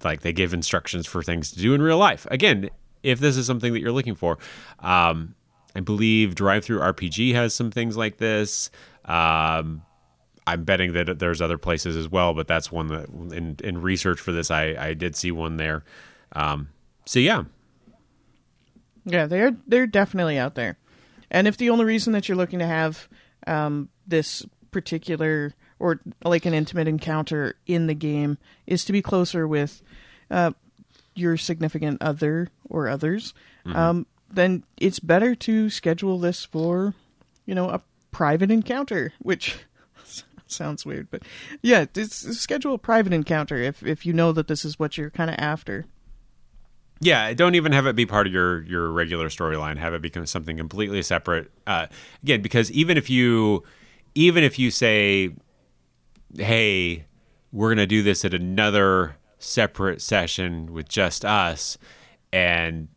[0.05, 2.27] like they give instructions for things to do in real life.
[2.31, 2.71] Again
[3.03, 4.39] if this is something that you're looking for
[4.79, 5.35] um,
[5.75, 8.71] i believe DriveThruRPG has some things like this.
[9.05, 9.83] Um,
[10.47, 14.21] i'm betting that there's other places as well but that's one that in, in research
[14.21, 15.85] for this i i did see one there.
[16.35, 16.69] Um,
[17.05, 17.45] so yeah.
[19.05, 20.79] Yeah they're they're definitely out there.
[21.31, 23.09] And if the only reason that you're looking to have
[23.47, 29.49] um, this particular or like an intimate encounter in the game is to be closer
[29.49, 29.83] with
[30.31, 30.53] uh,
[31.17, 33.35] your significant other or others,
[33.67, 33.77] mm-hmm.
[33.77, 36.95] um, then it's better to schedule this for,
[37.47, 39.59] you know, a private encounter, which
[40.47, 41.25] sounds weird, but
[41.63, 45.31] yeah, schedule a private encounter if if you know that this is what you're kind
[45.31, 45.85] of after.
[47.01, 49.79] Yeah, don't even have it be part of your your regular storyline.
[49.79, 51.51] Have it become something completely separate.
[51.67, 51.89] Uh,
[52.23, 53.65] again, because even if you
[54.15, 55.33] even if you say
[56.37, 57.07] hey,
[57.53, 61.77] we're going to do this at another separate session with just us
[62.33, 62.89] and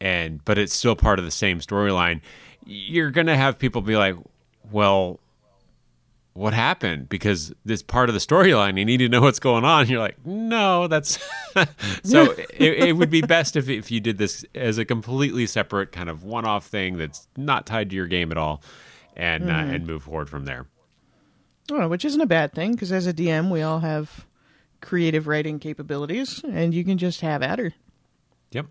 [0.00, 2.20] and but it's still part of the same storyline.
[2.64, 4.16] You're going to have people be like
[4.70, 5.20] well
[6.32, 7.08] what happened?
[7.08, 9.88] Because this part of the storyline you need to know what's going on.
[9.88, 11.18] You're like no that's
[12.04, 15.92] so it, it, would be best if, if you did this as a completely separate
[15.92, 18.62] kind of one-off thing that's not tied to your game at all
[19.16, 19.70] and mm-hmm.
[19.70, 20.66] uh, and move forward from there
[21.70, 24.26] Oh, which isn't a bad thing because as a DM, we all have
[24.80, 27.72] creative writing capabilities, and you can just have at her.
[28.52, 28.66] Yep.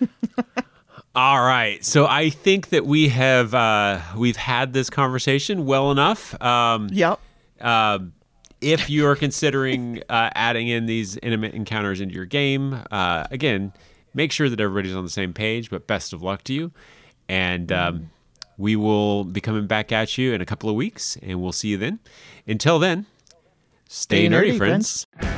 [1.14, 1.84] all right.
[1.84, 6.40] So I think that we have uh, we've had this conversation well enough.
[6.42, 7.20] Um, yep.
[7.60, 8.00] Uh,
[8.60, 13.72] if you are considering uh, adding in these intimate encounters into your game, uh, again,
[14.14, 15.70] make sure that everybody's on the same page.
[15.70, 16.72] But best of luck to you,
[17.28, 17.70] and.
[17.70, 18.10] Um,
[18.62, 21.68] we will be coming back at you in a couple of weeks, and we'll see
[21.68, 21.98] you then.
[22.46, 23.06] Until then,
[23.88, 25.06] stay, stay nerdy, nerdy, friends.
[25.18, 25.28] friends.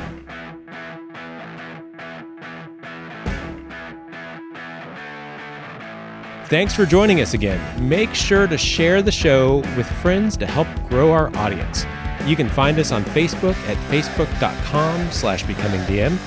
[6.49, 7.89] Thanks for joining us again.
[7.89, 11.83] Make sure to share the show with friends to help grow our audience.
[12.27, 16.19] You can find us on Facebook at facebook.com slash becomingdm.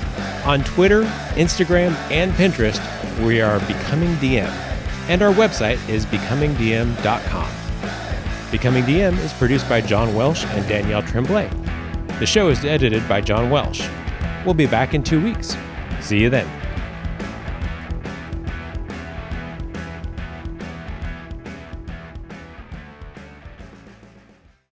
[0.45, 2.81] On Twitter, Instagram, and Pinterest,
[3.25, 4.68] we are Becoming DM
[5.09, 7.51] and our website is becomingdm.com.
[8.51, 11.51] Becoming DM is produced by John Welsh and Danielle Tremblay.
[12.19, 13.87] The show is edited by John Welsh.
[14.45, 15.57] We'll be back in two weeks.
[16.01, 16.49] See you then.